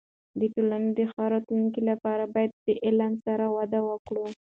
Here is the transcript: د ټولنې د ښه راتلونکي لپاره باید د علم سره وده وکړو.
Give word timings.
د 0.39 0.41
ټولنې 0.53 0.89
د 0.97 0.99
ښه 1.11 1.23
راتلونکي 1.33 1.81
لپاره 1.89 2.23
باید 2.33 2.51
د 2.65 2.67
علم 2.85 3.11
سره 3.25 3.45
وده 3.57 3.79
وکړو. 3.89 4.25